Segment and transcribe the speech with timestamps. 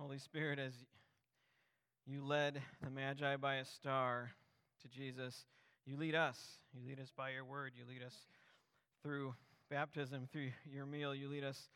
[0.00, 0.72] Holy Spirit, as
[2.06, 4.30] you led the Magi by a star
[4.80, 5.44] to Jesus,
[5.84, 6.38] you lead us.
[6.72, 7.72] You lead us by your word.
[7.76, 8.14] You lead us
[9.02, 9.34] through
[9.68, 11.14] baptism, through your meal.
[11.14, 11.68] You lead us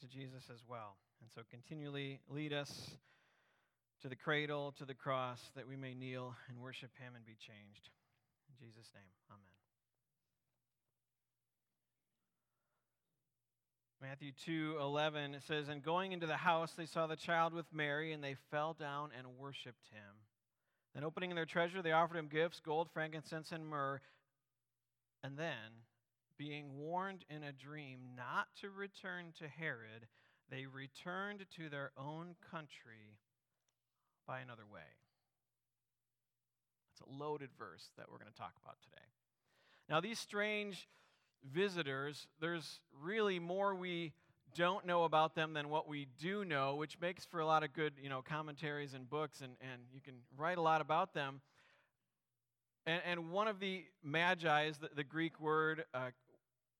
[0.00, 0.96] to Jesus as well.
[1.20, 2.92] And so continually lead us
[4.00, 7.36] to the cradle, to the cross, that we may kneel and worship him and be
[7.46, 7.90] changed.
[8.48, 9.59] In Jesus' name, amen.
[14.02, 17.66] Matthew 2 11, it says, And going into the house, they saw the child with
[17.70, 20.16] Mary, and they fell down and worshiped him.
[20.94, 24.00] Then, opening their treasure, they offered him gifts gold, frankincense, and myrrh.
[25.22, 25.84] And then,
[26.38, 30.06] being warned in a dream not to return to Herod,
[30.50, 33.18] they returned to their own country
[34.26, 34.80] by another way.
[36.92, 39.04] It's a loaded verse that we're going to talk about today.
[39.90, 40.88] Now, these strange
[41.44, 44.12] visitors, there's really more we
[44.56, 47.72] don't know about them than what we do know, which makes for a lot of
[47.72, 51.40] good, you know, commentaries and books, and, and you can write a lot about them.
[52.86, 56.10] And, and one of the magi the, the Greek word, uh,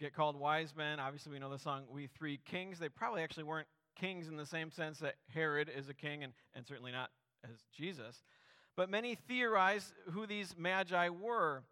[0.00, 0.98] get called wise men.
[0.98, 2.78] Obviously, we know the song We Three Kings.
[2.78, 6.32] They probably actually weren't kings in the same sense that Herod is a king, and,
[6.54, 7.10] and certainly not
[7.44, 8.22] as Jesus.
[8.76, 11.62] But many theorize who these magi were.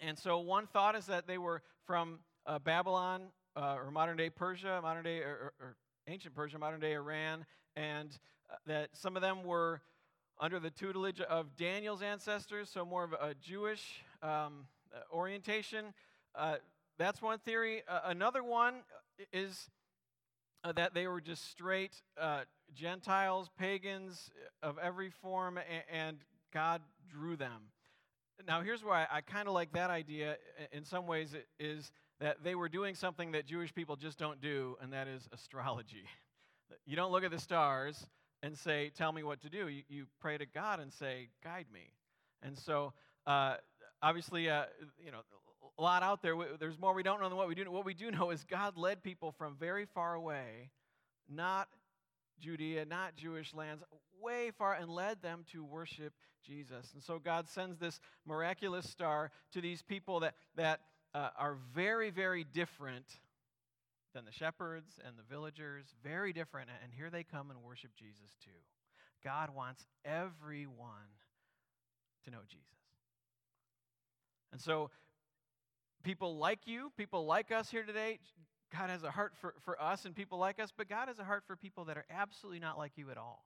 [0.00, 3.22] And so one thought is that they were from uh, Babylon
[3.56, 5.76] uh, or modern day Persia, modern day or, or,
[6.08, 8.18] ancient Persia, modern day Iran, and
[8.50, 9.80] uh, that some of them were
[10.40, 15.94] under the tutelage of Daniel's ancestors, so more of a Jewish um, uh, orientation.
[16.34, 16.56] Uh,
[16.98, 17.82] that's one theory.
[17.88, 18.74] Uh, another one
[19.32, 19.70] is
[20.74, 22.02] that they were just straight
[22.74, 24.30] Gentiles, pagans
[24.62, 25.58] of every form,
[25.90, 26.18] and
[26.52, 27.62] God drew them
[28.46, 30.36] now, here's why I, kind of like that idea
[30.72, 34.76] in some ways is that they were doing something that Jewish people just don't do,
[34.80, 36.04] and that is astrology.
[36.86, 38.06] You don't look at the stars
[38.42, 39.68] and say, Tell me what to do.
[39.68, 41.92] You, you pray to God and say, Guide me.
[42.42, 42.94] And so,
[43.26, 43.56] uh,
[44.02, 44.64] obviously, uh,
[44.98, 45.18] you know,
[45.78, 46.34] a lot out there.
[46.58, 47.70] There's more we don't know than what we do know.
[47.70, 50.70] What we do know is God led people from very far away,
[51.28, 51.68] not
[52.40, 53.82] Judea, not Jewish lands,
[54.20, 56.12] way far and led them to worship
[56.44, 56.92] Jesus.
[56.94, 60.80] And so God sends this miraculous star to these people that, that
[61.14, 63.06] uh, are very, very different
[64.14, 66.68] than the shepherds and the villagers, very different.
[66.82, 68.50] And here they come and worship Jesus too.
[69.24, 71.10] God wants everyone
[72.24, 72.66] to know Jesus.
[74.52, 74.90] And so,
[76.02, 78.18] people like you, people like us here today,
[78.76, 81.24] God has a heart for, for us and people like us, but God has a
[81.24, 83.44] heart for people that are absolutely not like you at all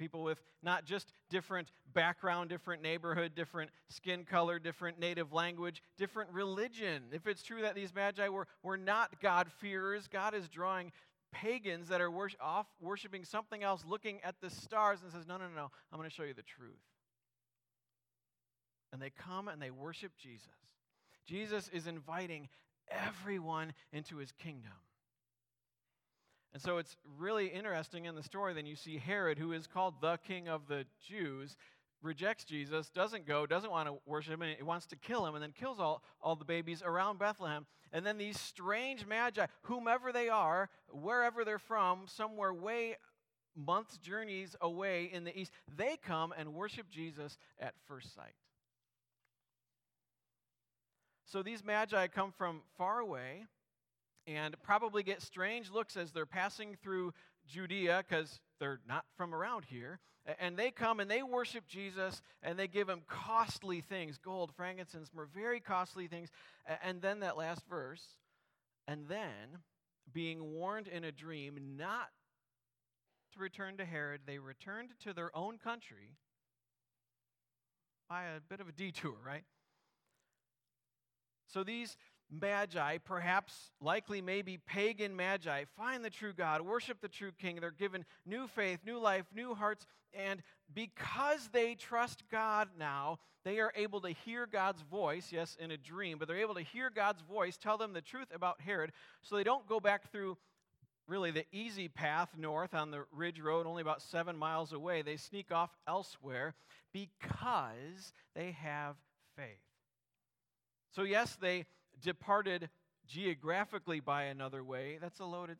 [0.00, 6.30] people with not just different background, different neighborhood, different skin color, different native language, different
[6.32, 7.02] religion.
[7.12, 10.90] If it's true that these magi were, were not God-fearers, God is drawing
[11.32, 15.36] pagans that are wor- off worshiping something else, looking at the stars, and says, No,
[15.36, 16.72] no, no, no, I'm going to show you the truth.
[18.92, 20.48] And they come and they worship Jesus.
[21.26, 22.48] Jesus is inviting
[22.90, 24.72] everyone into his kingdom.
[26.52, 28.54] And so it's really interesting in the story.
[28.54, 31.56] Then you see Herod, who is called the king of the Jews,
[32.02, 35.34] rejects Jesus, doesn't go, doesn't want to worship him, and he wants to kill him,
[35.34, 37.66] and then kills all, all the babies around Bethlehem.
[37.92, 42.96] And then these strange magi, whomever they are, wherever they're from, somewhere way
[43.56, 48.34] months' journeys away in the east, they come and worship Jesus at first sight.
[51.30, 53.44] So these magi come from far away
[54.26, 57.14] and probably get strange looks as they're passing through
[57.46, 60.00] Judea because they're not from around here.
[60.40, 65.10] And they come and they worship Jesus and they give him costly things gold, frankincense,
[65.14, 66.30] myrrh very costly things.
[66.82, 68.04] And then that last verse,
[68.88, 69.60] and then
[70.12, 72.08] being warned in a dream not
[73.34, 76.16] to return to Herod, they returned to their own country
[78.08, 79.44] by a bit of a detour, right?
[81.52, 81.96] So these
[82.30, 87.58] magi, perhaps, likely, maybe pagan magi, find the true God, worship the true King.
[87.60, 90.42] They're given new faith, new life, new hearts, and
[90.72, 95.76] because they trust God now, they are able to hear God's voice, yes, in a
[95.76, 98.92] dream, but they're able to hear God's voice tell them the truth about Herod,
[99.22, 100.36] so they don't go back through
[101.08, 105.02] really the easy path north on the Ridge Road, only about seven miles away.
[105.02, 106.54] They sneak off elsewhere
[106.92, 108.94] because they have
[109.36, 109.69] faith.
[110.90, 111.66] So, yes, they
[112.02, 112.68] departed
[113.06, 115.58] geographically by another way, that's a loaded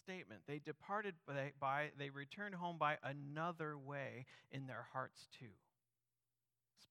[0.00, 0.42] statement.
[0.46, 5.46] They departed by, by, they returned home by another way in their hearts too.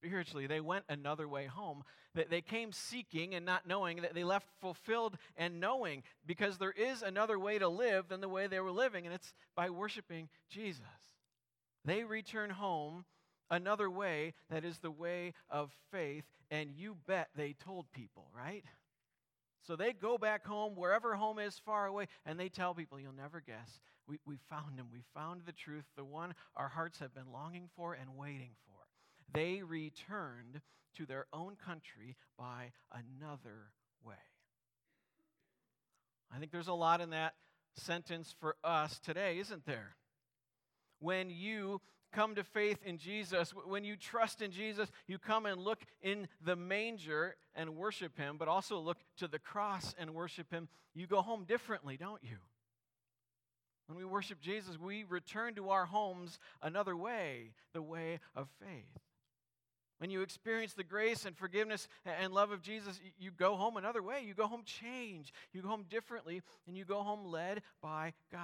[0.05, 0.47] spiritually.
[0.47, 1.83] They went another way home.
[2.29, 7.01] They came seeking and not knowing that they left fulfilled and knowing because there is
[7.01, 10.83] another way to live than the way they were living, and it's by worshiping Jesus.
[11.83, 13.05] They return home
[13.49, 18.63] another way that is the way of faith, and you bet they told people, right?
[19.63, 23.13] So they go back home, wherever home is far away, and they tell people, You'll
[23.13, 23.79] never guess.
[24.07, 24.87] We, we found him.
[24.91, 28.75] We found the truth, the one our hearts have been longing for and waiting for
[29.35, 30.61] they returned
[30.95, 33.71] to their own country by another
[34.03, 34.15] way.
[36.33, 37.33] I think there's a lot in that
[37.75, 39.95] sentence for us today, isn't there?
[40.99, 41.81] When you
[42.13, 46.27] come to faith in Jesus, when you trust in Jesus, you come and look in
[46.43, 50.67] the manger and worship Him, but also look to the cross and worship Him.
[50.93, 52.37] You go home differently, don't you?
[53.87, 58.99] When we worship Jesus, we return to our homes another way, the way of faith.
[59.99, 64.03] When you experience the grace and forgiveness and love of Jesus, you go home another
[64.03, 64.23] way.
[64.25, 65.31] You go home changed.
[65.53, 68.41] You go home differently, and you go home led by God.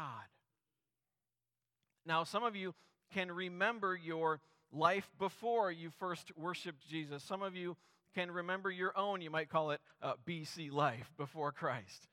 [2.06, 2.74] Now, some of you
[3.14, 4.40] can remember your
[4.72, 7.24] life before you first worshiped Jesus.
[7.24, 7.76] Some of you
[8.16, 12.08] can remember your own, you might call it uh, BC life before Christ.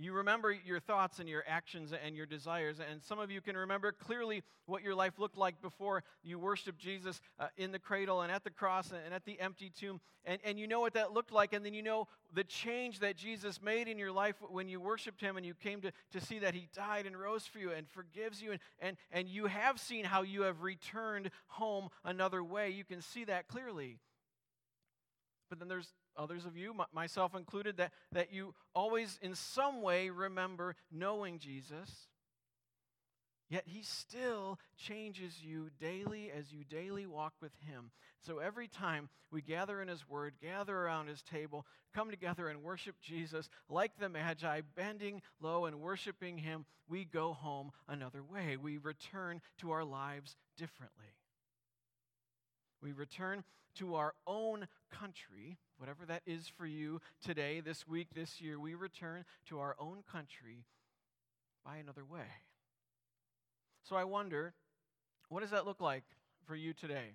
[0.00, 2.76] You remember your thoughts and your actions and your desires.
[2.78, 6.78] And some of you can remember clearly what your life looked like before you worshiped
[6.78, 10.00] Jesus uh, in the cradle and at the cross and at the empty tomb.
[10.24, 11.52] And, and you know what that looked like.
[11.52, 15.20] And then you know the change that Jesus made in your life when you worshiped
[15.20, 17.88] him and you came to, to see that he died and rose for you and
[17.88, 18.52] forgives you.
[18.52, 22.70] And, and, and you have seen how you have returned home another way.
[22.70, 23.98] You can see that clearly.
[25.48, 30.10] But then there's others of you, myself included, that, that you always in some way
[30.10, 32.08] remember knowing Jesus.
[33.50, 37.90] Yet he still changes you daily as you daily walk with him.
[38.20, 41.64] So every time we gather in his word, gather around his table,
[41.94, 47.32] come together and worship Jesus, like the Magi, bending low and worshiping him, we go
[47.32, 48.58] home another way.
[48.58, 51.06] We return to our lives differently.
[52.82, 53.44] We return
[53.76, 58.74] to our own country, whatever that is for you today, this week, this year, we
[58.74, 60.64] return to our own country
[61.64, 62.26] by another way.
[63.88, 64.54] So I wonder,
[65.28, 66.04] what does that look like
[66.46, 67.14] for you today?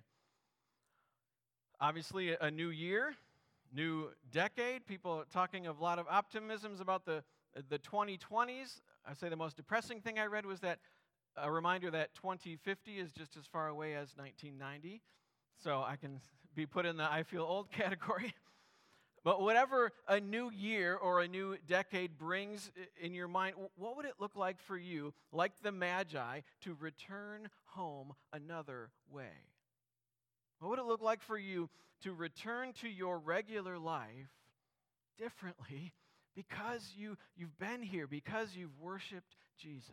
[1.80, 3.14] Obviously, a new year,
[3.74, 4.86] new decade.
[4.86, 7.22] People talking of a lot of optimisms about the,
[7.68, 8.80] the 2020s.
[9.06, 10.78] I say the most depressing thing I read was that
[11.36, 15.02] a reminder that 2050 is just as far away as 1990.
[15.62, 16.20] So I can
[16.54, 18.34] be put in the I feel old category.
[19.24, 22.70] But whatever a new year or a new decade brings
[23.00, 27.48] in your mind, what would it look like for you, like the Magi, to return
[27.64, 29.32] home another way?
[30.58, 31.70] What would it look like for you
[32.02, 34.28] to return to your regular life
[35.18, 35.94] differently
[36.34, 39.90] because you, you've been here, because you've worshiped Jesus?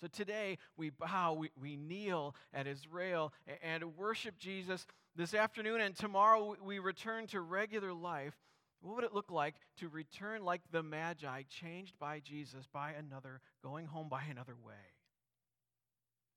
[0.00, 3.32] So today we bow, we, we kneel at his rail
[3.62, 4.86] and worship Jesus
[5.16, 8.34] this afternoon, and tomorrow we return to regular life.
[8.80, 13.40] What would it look like to return like the Magi, changed by Jesus, by another,
[13.62, 14.74] going home by another way?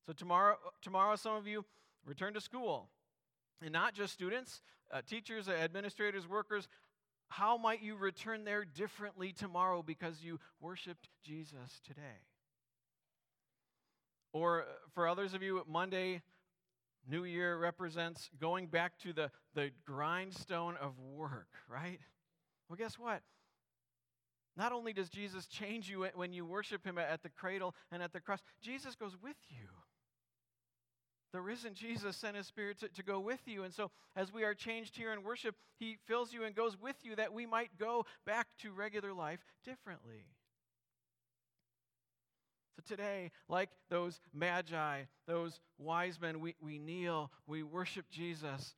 [0.06, 1.66] So tomorrow, tomorrow some of you
[2.06, 2.90] return to school.
[3.62, 4.62] And not just students,
[4.92, 6.68] uh, teachers, administrators, workers.
[7.30, 12.22] How might you return there differently tomorrow because you worshiped Jesus today?
[14.38, 16.22] Or uh, for others of you, Monday,
[17.10, 22.00] New Year represents going back to the, the grindstone of work, right?
[22.70, 23.22] Well, guess what?
[24.56, 28.14] Not only does Jesus change you when you worship him at the cradle and at
[28.14, 29.70] the cross, Jesus goes with you.
[31.34, 33.64] The risen Jesus sent his spirit to, to go with you.
[33.64, 36.98] And so, as we are changed here in worship, he fills you and goes with
[37.04, 40.28] you that we might go back to regular life differently.
[42.78, 48.76] So today, like those magi, those wise men, we, we kneel, we worship Jesus,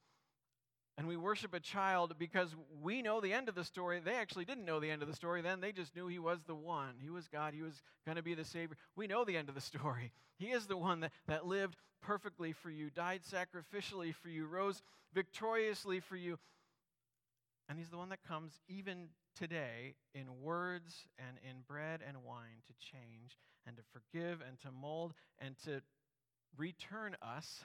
[0.97, 3.99] and we worship a child because we know the end of the story.
[3.99, 6.39] They actually didn't know the end of the story then, they just knew he was
[6.47, 6.95] the one.
[7.01, 8.77] He was God, he was going to be the Savior.
[8.95, 10.13] We know the end of the story.
[10.37, 14.81] He is the one that, that lived perfectly for you, died sacrificially for you, rose
[15.13, 16.39] victoriously for you.
[17.67, 22.63] And he's the one that comes even today in words and in bread and wine
[22.67, 22.73] to
[23.69, 25.81] and to forgive and to mold and to
[26.57, 27.63] return us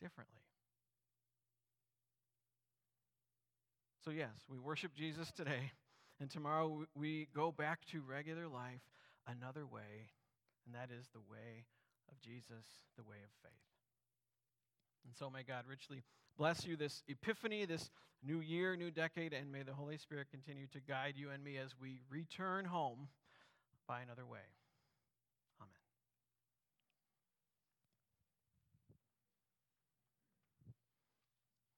[0.00, 0.40] differently.
[4.04, 5.70] So, yes, we worship Jesus today,
[6.20, 8.82] and tomorrow we go back to regular life
[9.28, 10.10] another way,
[10.66, 11.66] and that is the way
[12.10, 13.52] of Jesus, the way of faith.
[15.06, 16.02] And so may God richly
[16.36, 17.90] bless you this epiphany, this
[18.24, 21.56] new year, new decade, and may the Holy Spirit continue to guide you and me
[21.58, 23.08] as we return home
[23.86, 24.40] by another way.